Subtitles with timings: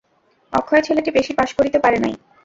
[0.53, 2.13] অক্ষয় ছেলেটি বেশি পাস করিতে পারে নাই।